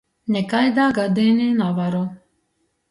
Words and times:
Nikaidā 0.35 0.87
gadīnī 0.99 1.47
navaru! 1.61 2.05